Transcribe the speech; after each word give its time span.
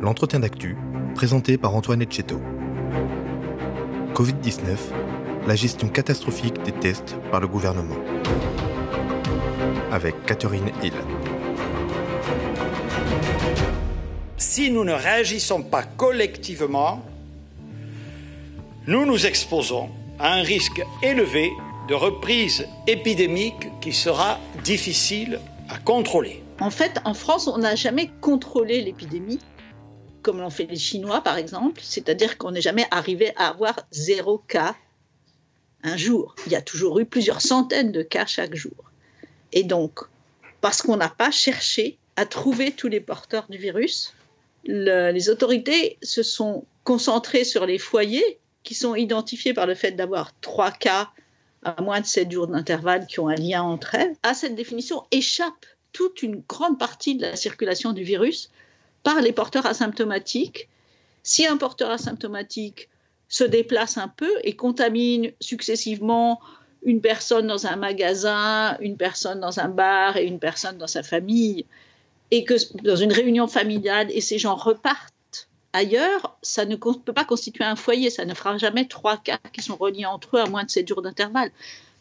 l'entretien 0.00 0.40
d'actu, 0.40 0.76
présenté 1.14 1.58
par 1.58 1.74
Antoine 1.74 2.00
Etcheto. 2.02 2.40
Covid-19, 4.14 4.76
la 5.46 5.54
gestion 5.54 5.88
catastrophique 5.88 6.62
des 6.62 6.72
tests 6.72 7.16
par 7.30 7.40
le 7.40 7.48
gouvernement. 7.48 7.96
Avec 9.92 10.24
Catherine 10.24 10.70
Hill. 10.82 10.94
Si 14.36 14.70
nous 14.70 14.84
ne 14.84 14.92
réagissons 14.92 15.62
pas 15.62 15.82
collectivement, 15.82 17.04
nous 18.86 19.04
nous 19.04 19.26
exposons 19.26 19.90
à 20.18 20.34
un 20.34 20.42
risque 20.42 20.82
élevé 21.02 21.50
de 21.88 21.94
reprise 21.94 22.66
épidémique 22.86 23.68
qui 23.80 23.92
sera 23.92 24.38
difficile 24.64 25.40
à 25.68 25.78
contrôler. 25.78 26.42
En 26.60 26.70
fait, 26.70 27.00
en 27.04 27.14
France, 27.14 27.48
on 27.48 27.58
n'a 27.58 27.74
jamais 27.74 28.10
contrôlé 28.20 28.82
l'épidémie, 28.82 29.40
comme 30.22 30.40
l'ont 30.40 30.50
fait 30.50 30.66
les 30.66 30.76
Chinois, 30.76 31.20
par 31.22 31.36
exemple, 31.36 31.80
c'est-à-dire 31.82 32.38
qu'on 32.38 32.52
n'est 32.52 32.60
jamais 32.60 32.86
arrivé 32.90 33.32
à 33.36 33.48
avoir 33.48 33.80
zéro 33.90 34.38
cas 34.38 34.76
un 35.82 35.96
jour. 35.96 36.34
Il 36.46 36.52
y 36.52 36.56
a 36.56 36.62
toujours 36.62 36.98
eu 36.98 37.06
plusieurs 37.06 37.40
centaines 37.40 37.92
de 37.92 38.02
cas 38.02 38.26
chaque 38.26 38.54
jour. 38.54 38.90
Et 39.52 39.64
donc, 39.64 40.00
parce 40.60 40.82
qu'on 40.82 40.96
n'a 40.96 41.08
pas 41.08 41.30
cherché 41.30 41.98
à 42.16 42.26
trouver 42.26 42.72
tous 42.72 42.88
les 42.88 43.00
porteurs 43.00 43.46
du 43.48 43.58
virus, 43.58 44.14
les 44.64 45.30
autorités 45.30 45.98
se 46.02 46.22
sont 46.22 46.64
concentrées 46.84 47.44
sur 47.44 47.64
les 47.64 47.78
foyers 47.78 48.38
qui 48.62 48.74
sont 48.74 48.94
identifiés 48.94 49.54
par 49.54 49.66
le 49.66 49.74
fait 49.74 49.92
d'avoir 49.92 50.38
trois 50.40 50.70
cas 50.70 51.10
à 51.62 51.80
moins 51.80 52.00
de 52.00 52.06
sept 52.06 52.30
jours 52.30 52.46
d'intervalle 52.46 53.06
qui 53.06 53.20
ont 53.20 53.28
un 53.28 53.34
lien 53.34 53.62
entre 53.62 53.94
elles. 53.94 54.14
À 54.22 54.34
cette 54.34 54.54
définition 54.54 55.04
échappe 55.10 55.66
toute 55.92 56.22
une 56.22 56.42
grande 56.48 56.78
partie 56.78 57.16
de 57.16 57.22
la 57.22 57.36
circulation 57.36 57.92
du 57.92 58.02
virus 58.02 58.50
par 59.02 59.20
les 59.20 59.32
porteurs 59.32 59.66
asymptomatiques. 59.66 60.68
Si 61.22 61.46
un 61.46 61.56
porteur 61.56 61.90
asymptomatique 61.90 62.88
se 63.28 63.44
déplace 63.44 63.96
un 63.98 64.08
peu 64.08 64.30
et 64.42 64.56
contamine 64.56 65.32
successivement 65.40 66.40
une 66.82 67.00
personne 67.00 67.46
dans 67.46 67.66
un 67.66 67.76
magasin, 67.76 68.76
une 68.80 68.96
personne 68.96 69.40
dans 69.40 69.60
un 69.60 69.68
bar 69.68 70.16
et 70.16 70.24
une 70.24 70.38
personne 70.38 70.78
dans 70.78 70.86
sa 70.86 71.02
famille, 71.02 71.66
et 72.30 72.44
que 72.44 72.54
dans 72.82 72.96
une 72.96 73.12
réunion 73.12 73.46
familiale, 73.46 74.08
et 74.10 74.20
ces 74.20 74.38
gens 74.38 74.54
repartent 74.54 75.48
ailleurs, 75.72 76.36
ça 76.42 76.64
ne 76.64 76.76
peut 76.76 77.12
pas 77.12 77.24
constituer 77.24 77.64
un 77.64 77.76
foyer, 77.76 78.10
ça 78.10 78.24
ne 78.24 78.34
fera 78.34 78.56
jamais 78.58 78.86
trois 78.86 79.18
cas 79.18 79.38
qui 79.52 79.62
sont 79.62 79.76
reliés 79.76 80.06
entre 80.06 80.36
eux 80.36 80.40
à 80.40 80.46
moins 80.46 80.64
de 80.64 80.70
sept 80.70 80.88
jours 80.88 81.02
d'intervalle. 81.02 81.50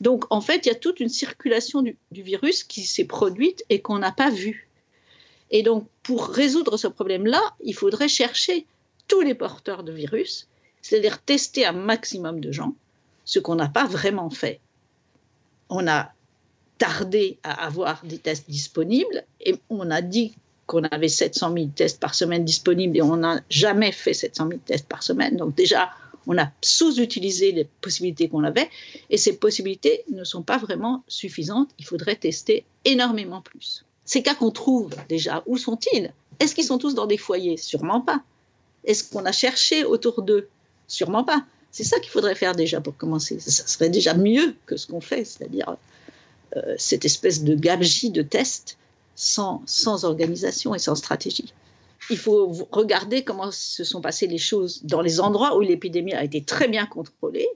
Donc 0.02 0.26
en 0.30 0.42
fait, 0.42 0.66
il 0.66 0.70
y 0.70 0.72
a 0.72 0.76
toute 0.76 1.00
une 1.00 1.10
circulation 1.10 1.82
du, 1.82 1.98
du 2.12 2.24
virus 2.24 2.64
qui 2.64 2.84
s'est 2.84 3.06
produite 3.06 3.64
et 3.70 3.82
qu'on 3.82 4.00
n'a 4.00 4.12
pas 4.12 4.30
vue. 4.30 4.69
Et 5.52 5.64
donc 5.64 5.88
pour 6.04 6.28
résoudre 6.28 6.78
ce 6.78 6.88
problème-là, 6.88 7.42
il 7.64 7.74
faudrait 7.74 8.08
chercher 8.08 8.66
tous 9.08 9.22
les 9.22 9.36
porteurs 9.36 9.84
de 9.84 9.92
virus, 9.92 10.48
c'est-à-dire 10.82 11.22
tester 11.22 11.66
un 11.66 11.72
maximum 11.74 12.40
de 12.40 12.52
gens, 12.52 12.76
ce 13.26 13.40
qu'on 13.40 13.56
n'a 13.56 13.68
pas 13.68 13.86
vraiment 13.86 14.30
fait. 14.30 14.60
On 15.70 15.88
a 15.88 16.12
tardé 16.78 17.38
à 17.44 17.66
avoir 17.66 18.04
des 18.06 18.18
tests 18.18 18.50
disponibles 18.50 19.24
et 19.42 19.56
on 19.70 19.92
a 19.92 20.02
dit 20.02 20.34
qu'on 20.66 20.84
avait 20.84 21.10
700 21.10 21.54
000 21.54 21.68
tests 21.76 22.00
par 22.00 22.14
semaine 22.14 22.46
disponibles 22.46 22.98
et 22.98 23.02
on 23.02 23.18
n'a 23.18 23.42
jamais 23.50 23.92
fait 23.92 24.14
700 24.14 24.50
000 24.50 24.62
tests 24.66 24.88
par 24.88 25.04
semaine. 25.04 25.36
Donc 25.36 25.56
déjà, 25.56 25.90
on 26.28 26.38
a 26.38 26.52
sous-utilisé 26.62 27.52
les 27.52 27.66
possibilités 27.82 28.30
qu'on 28.30 28.44
avait 28.44 28.70
et 29.10 29.18
ces 29.18 29.38
possibilités 29.38 30.04
ne 30.12 30.24
sont 30.24 30.44
pas 30.44 30.58
vraiment 30.58 31.04
suffisantes. 31.08 31.70
Il 31.80 31.86
faudrait 31.86 32.16
tester 32.16 32.66
énormément 32.86 33.42
plus. 33.42 33.84
Ces 34.10 34.24
cas 34.24 34.34
qu'on 34.34 34.50
trouve 34.50 34.90
déjà, 35.08 35.44
où 35.46 35.56
sont-ils? 35.56 36.12
Est-ce 36.40 36.56
qu'ils 36.56 36.64
sont 36.64 36.80
tous 36.80 36.96
dans 36.96 37.06
des 37.06 37.16
foyers? 37.16 37.58
Sûrement 37.58 38.02
pas. 38.02 38.24
Est-ce 38.84 39.04
qu'on 39.04 39.24
a 39.24 39.32
cherché 39.32 39.84
autour 39.84 40.24
d'eux? 40.24 40.50
Sûrement 40.88 41.24
pas. 41.24 41.46
C'est 41.70 41.84
ça 41.84 42.00
qu'il 42.00 42.10
faudrait 42.10 42.34
faire 42.34 42.56
déjà 42.56 42.82
pour 42.82 42.98
commencer. 42.98 43.40
Ça 43.40 43.68
serait 43.68 43.92
déjà 43.92 44.16
mieux 44.16 44.56
que 44.66 44.78
ce 44.78 44.88
qu'on 44.88 45.00
fait, 45.00 45.26
c'est-à-dire 45.26 45.78
euh, 46.56 46.74
cette 46.80 47.06
espèce 47.06 47.44
de 47.44 47.54
gabegie 47.54 48.10
de 48.10 48.24
tests 48.24 48.80
sans, 49.14 49.62
sans 49.68 50.06
organisation 50.06 50.74
et 50.74 50.80
sans 50.80 50.96
stratégie. 50.96 51.54
Il 52.10 52.18
faut 52.18 52.52
regarder 52.72 53.24
comment 53.24 53.52
se 53.52 53.84
sont 53.84 54.02
passées 54.02 54.26
les 54.26 54.40
choses 54.40 54.84
dans 54.86 55.02
les 55.02 55.20
endroits 55.20 55.56
où 55.56 55.62
l'épidémie 55.62 56.16
a 56.16 56.24
été 56.24 56.42
très 56.42 56.68
bien 56.68 56.88
contrôlée. 56.88 57.48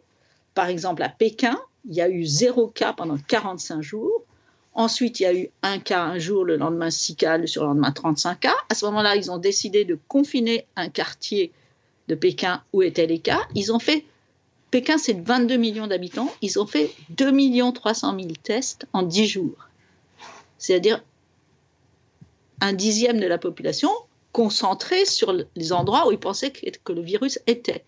Par 0.54 0.68
exemple, 0.68 1.02
à 1.02 1.10
Pékin, 1.10 1.60
il 1.90 1.96
y 1.96 2.02
a 2.02 2.10
eu 2.10 2.24
zéro 2.28 2.68
cas 2.68 2.94
pendant 2.94 3.18
45 3.18 3.82
jours. 3.82 4.22
Ensuite, 4.76 5.20
il 5.20 5.24
y 5.24 5.26
a 5.28 5.34
eu 5.34 5.50
un 5.62 5.78
cas 5.80 6.04
un 6.04 6.18
jour, 6.18 6.46
le 6.46 6.58
lendemain 6.58 6.90
6 6.90 7.16
cas, 7.16 7.38
le 7.38 7.46
surlendemain 7.46 7.92
35 7.92 8.40
cas. 8.40 8.56
À 8.70 8.76
ce 8.76 8.86
moment-là, 8.86 9.16
ils 9.16 9.30
ont 9.30 9.38
décidé 9.38 9.86
de 9.86 9.98
confiner 10.08 10.66
un 10.76 10.90
quartier 10.90 11.52
de 12.08 12.16
Pékin 12.16 12.64
où 12.74 12.82
étaient 12.82 13.06
les 13.06 13.20
cas. 13.20 13.42
Ils 13.54 13.72
ont 13.72 13.80
fait 13.80 14.06
Pékin, 14.72 14.98
c'est 14.98 15.14
22 15.14 15.58
millions 15.58 15.86
d'habitants. 15.86 16.34
Ils 16.42 16.60
ont 16.60 16.66
fait 16.66 16.92
2 17.12 17.72
300 17.74 18.20
000 18.20 18.32
tests 18.42 18.88
en 18.94 19.04
10 19.04 19.28
jours. 19.28 19.70
C'est-à-dire 20.58 21.04
un 22.60 22.74
dixième 22.74 23.20
de 23.20 23.28
la 23.28 23.38
population 23.38 23.92
concentrée 24.32 25.06
sur 25.06 25.36
les 25.56 25.74
endroits 25.74 26.08
où 26.08 26.12
ils 26.12 26.18
pensaient 26.18 26.52
que, 26.52 26.94
le 26.94 27.02
virus 27.02 27.38
était. 27.46 27.84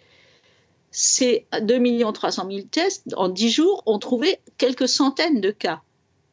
Ces 0.91 1.47
2 1.59 2.11
300 2.13 2.47
000 2.47 2.67
tests, 2.69 3.11
en 3.17 3.29
10 3.29 3.49
jours, 3.49 3.81
ont 3.87 3.97
trouvé 3.97 4.37
quelques 4.59 4.87
centaines 4.87 5.41
de 5.41 5.49
cas. 5.49 5.81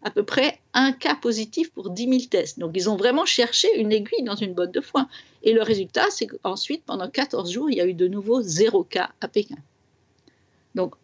À 0.05 0.11
peu 0.11 0.25
près 0.25 0.61
un 0.75 0.93
cas 0.93 1.15
positif 1.15 1.71
pour 1.73 1.91
10 1.91 2.09
000 2.09 2.21
tests. 2.31 2.59
Donc, 2.59 2.73
ils 2.75 2.91
ont 2.91 2.97
vraiment 2.97 3.25
cherché 3.25 3.69
une 3.79 3.93
aiguille 3.93 4.25
dans 4.25 4.35
une 4.35 4.53
botte 4.53 4.73
de 4.73 4.81
foin. 4.81 5.09
Et 5.43 5.53
le 5.53 5.63
résultat, 5.63 6.07
c'est 6.11 6.27
qu'ensuite, 6.27 6.85
pendant 6.85 7.09
14 7.09 7.51
jours, 7.51 7.71
il 7.71 7.77
y 7.77 7.81
a 7.81 7.87
eu 7.87 7.95
de 7.95 8.09
nouveau 8.09 8.43
zéro 8.43 8.83
cas 8.83 9.11
à 9.21 9.29
Pékin. 9.29 9.59
Donc, 10.75 10.95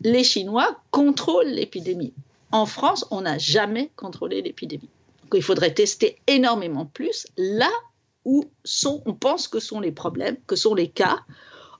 les 0.00 0.24
Chinois 0.24 0.80
contrôlent 0.90 1.48
l'épidémie. 1.48 2.12
En 2.52 2.66
France, 2.66 3.04
on 3.10 3.22
n'a 3.22 3.38
jamais 3.38 3.90
contrôlé 3.96 4.40
l'épidémie. 4.40 4.88
il 5.34 5.42
faudrait 5.42 5.74
tester 5.74 6.18
énormément 6.26 6.86
plus 6.86 7.26
là 7.36 7.70
où 8.24 8.44
sont, 8.64 9.02
on 9.06 9.14
pense 9.14 9.48
que 9.48 9.60
sont 9.60 9.80
les 9.80 9.92
problèmes, 9.92 10.36
que 10.46 10.56
sont 10.56 10.74
les 10.74 10.88
cas. 10.88 11.20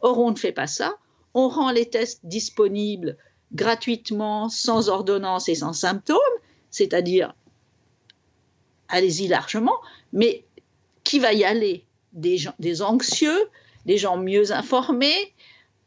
Or, 0.00 0.18
on 0.18 0.30
ne 0.30 0.36
fait 0.36 0.53
pas 0.53 0.66
ça. 0.66 0.97
On 1.34 1.48
rend 1.48 1.70
les 1.70 1.86
tests 1.86 2.20
disponibles 2.24 3.16
gratuitement, 3.53 4.49
sans 4.49 4.89
ordonnance 4.89 5.49
et 5.49 5.55
sans 5.55 5.73
symptômes, 5.73 6.19
c'est-à-dire, 6.71 7.34
allez-y 8.89 9.29
largement, 9.29 9.77
mais 10.12 10.45
qui 11.05 11.19
va 11.19 11.33
y 11.33 11.45
aller? 11.45 11.84
Des, 12.12 12.39
gens, 12.39 12.55
anxieux, 12.81 13.51
des 13.84 13.99
gens 13.99 14.17
mieux 14.17 14.53
informés, 14.53 15.34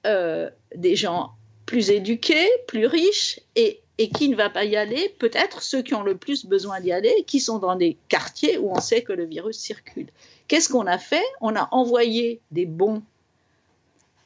euh, 0.06 0.50
des 0.76 0.96
gens 0.96 1.32
plus 1.66 1.90
éduqués, 1.90 2.48
plus 2.68 2.86
riches, 2.86 3.40
et, 3.56 3.82
qui 4.16 4.30
ne 4.30 4.36
va 4.36 4.50
pas 4.50 4.64
y 4.64 4.76
aller? 4.76 5.14
Peut-être 5.20 5.62
ceux 5.62 5.82
qui 5.82 5.94
ont 5.94 6.04
le 6.04 6.16
plus 6.16 6.46
besoin 6.46 6.80
d'y 6.80 6.92
aller, 6.92 7.24
qui 7.28 7.40
sont 7.40 7.60
dans 7.60 7.76
des 7.76 7.98
quartiers 8.08 8.58
où 8.58 8.72
on 8.72 8.80
sait 8.80 9.02
que 9.02 9.12
le 9.12 9.26
virus 9.26 9.58
circule. 9.58 10.08
Qu'est-ce 10.48 10.70
qu'on 10.70 10.88
a 10.88 10.98
fait? 10.98 11.24
On 11.42 11.56
a 11.56 11.68
envoyé 11.72 12.40
des 12.52 12.66
bons 12.66 13.04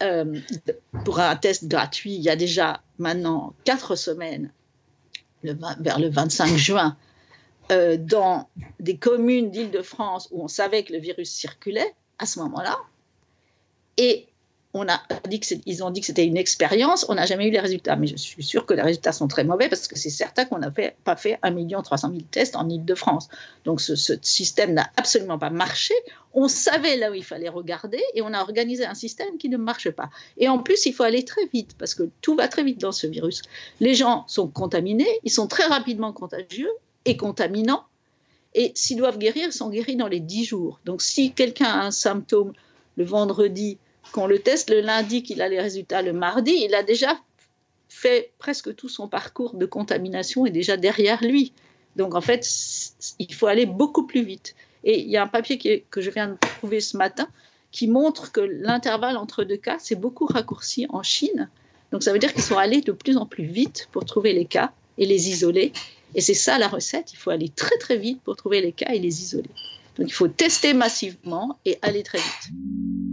euh, 0.03 0.39
pour 1.05 1.19
un 1.19 1.35
test 1.35 1.67
gratuit 1.67 2.15
il 2.15 2.21
y 2.21 2.29
a 2.29 2.35
déjà 2.35 2.81
maintenant 2.97 3.53
quatre 3.63 3.95
semaines, 3.95 4.51
vers 5.43 5.99
le 5.99 6.09
25 6.09 6.55
juin, 6.55 6.97
euh, 7.71 7.97
dans 7.97 8.49
des 8.79 8.97
communes 8.97 9.51
d'Île-de-France 9.51 10.29
où 10.31 10.43
on 10.43 10.47
savait 10.47 10.83
que 10.83 10.93
le 10.93 10.99
virus 10.99 11.31
circulait 11.31 11.95
à 12.19 12.25
ce 12.25 12.39
moment-là. 12.39 12.77
Et 13.97 14.27
on 14.73 14.87
a 14.87 14.99
dit 15.27 15.39
que 15.39 15.47
ils 15.67 15.83
ont 15.83 15.91
dit 15.91 16.01
que 16.01 16.07
c'était 16.07 16.25
une 16.25 16.37
expérience, 16.37 17.05
on 17.07 17.13
n'a 17.13 17.27
jamais 17.27 17.47
eu 17.47 17.51
les 17.51 17.59
résultats. 17.59 17.95
Mais 17.95 18.07
je 18.07 18.15
suis 18.15 18.43
sûre 18.43 18.65
que 18.65 18.73
les 18.73 18.81
résultats 18.81 19.11
sont 19.11 19.27
très 19.27 19.43
mauvais 19.43 19.69
parce 19.69 19.87
que 19.87 19.97
c'est 19.97 20.09
certain 20.09 20.45
qu'on 20.45 20.57
n'a 20.57 20.71
pas 20.71 21.15
fait 21.15 21.37
1 21.43 21.53
300 21.81 22.09
000 22.09 22.21
tests 22.31 22.55
en 22.55 22.67
Ile-de-France. 22.67 23.29
Donc 23.65 23.81
ce, 23.81 23.95
système 24.21 24.73
n'a 24.73 24.89
absolument 24.97 25.37
pas 25.37 25.51
marché. 25.51 25.93
On 26.33 26.47
savait 26.47 26.97
là 26.97 27.11
où 27.11 27.13
il 27.13 27.23
fallait 27.23 27.49
regarder 27.49 28.01
et 28.15 28.23
on 28.23 28.33
a 28.33 28.41
organisé 28.41 28.83
un 28.85 28.95
système 28.95 29.37
qui 29.37 29.47
ne 29.47 29.57
marche 29.57 29.91
pas. 29.91 30.09
Et 30.37 30.49
en 30.49 30.57
plus, 30.57 30.87
il 30.87 30.93
faut 30.93 31.03
aller 31.03 31.23
très 31.23 31.45
vite 31.45 31.75
parce 31.77 31.93
que 31.93 32.09
tout 32.21 32.35
va 32.35 32.47
très 32.47 32.63
vite 32.63 32.81
dans 32.81 32.91
ce 32.91 33.05
virus. 33.05 33.43
Les 33.79 33.93
gens 33.93 34.25
sont 34.27 34.47
contaminés, 34.47 35.19
ils 35.23 35.31
sont 35.31 35.47
très 35.47 35.65
rapidement 35.65 36.13
contagieux 36.13 36.71
et 37.05 37.15
contaminants. 37.15 37.83
Et 38.55 38.71
s'ils 38.73 38.97
doivent 38.97 39.19
guérir, 39.19 39.45
ils 39.47 39.53
sont 39.53 39.69
guéris 39.69 39.95
dans 39.95 40.07
les 40.07 40.19
10 40.19 40.45
jours. 40.45 40.79
Donc 40.85 41.03
si 41.03 41.33
quelqu'un 41.33 41.65
a 41.65 41.85
un 41.85 41.91
symptôme 41.91 42.53
le 42.95 43.03
vendredi, 43.03 43.77
qu'on 44.11 44.27
le 44.27 44.39
teste 44.39 44.69
le 44.69 44.81
lundi, 44.81 45.23
qu'il 45.23 45.41
a 45.41 45.49
les 45.49 45.59
résultats 45.59 46.01
le 46.01 46.13
mardi, 46.13 46.53
il 46.65 46.75
a 46.75 46.83
déjà 46.83 47.19
fait 47.89 48.31
presque 48.37 48.75
tout 48.75 48.89
son 48.89 49.07
parcours 49.07 49.55
de 49.55 49.65
contamination 49.65 50.45
est 50.45 50.51
déjà 50.51 50.77
derrière 50.77 51.23
lui. 51.23 51.53
Donc 51.95 52.15
en 52.15 52.21
fait, 52.21 52.47
il 53.19 53.33
faut 53.33 53.47
aller 53.47 53.65
beaucoup 53.65 54.05
plus 54.05 54.23
vite. 54.23 54.55
Et 54.83 54.99
il 54.99 55.09
y 55.09 55.17
a 55.17 55.23
un 55.23 55.27
papier 55.27 55.85
que 55.89 56.01
je 56.01 56.09
viens 56.09 56.29
de 56.29 56.37
trouver 56.57 56.81
ce 56.81 56.97
matin 56.97 57.27
qui 57.71 57.87
montre 57.87 58.31
que 58.31 58.41
l'intervalle 58.41 59.17
entre 59.17 59.43
deux 59.43 59.57
cas 59.57 59.79
s'est 59.79 59.95
beaucoup 59.95 60.25
raccourci 60.25 60.85
en 60.89 61.03
Chine. 61.03 61.49
Donc 61.91 62.03
ça 62.03 62.11
veut 62.11 62.19
dire 62.19 62.33
qu'ils 62.33 62.43
sont 62.43 62.57
allés 62.57 62.81
de 62.81 62.91
plus 62.91 63.17
en 63.17 63.25
plus 63.25 63.45
vite 63.45 63.87
pour 63.91 64.05
trouver 64.05 64.33
les 64.33 64.45
cas 64.45 64.71
et 64.97 65.05
les 65.05 65.29
isoler. 65.29 65.71
Et 66.15 66.21
c'est 66.21 66.33
ça 66.33 66.57
la 66.57 66.67
recette, 66.67 67.13
il 67.13 67.17
faut 67.17 67.31
aller 67.31 67.49
très 67.49 67.77
très 67.77 67.97
vite 67.97 68.21
pour 68.21 68.35
trouver 68.35 68.61
les 68.61 68.71
cas 68.71 68.91
et 68.93 68.99
les 68.99 69.21
isoler. 69.21 69.49
Donc 69.97 70.07
il 70.07 70.13
faut 70.13 70.27
tester 70.27 70.73
massivement 70.73 71.59
et 71.65 71.77
aller 71.81 72.03
très 72.03 72.19
vite. 72.19 73.12